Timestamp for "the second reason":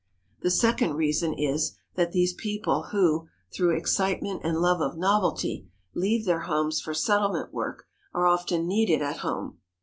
0.41-1.35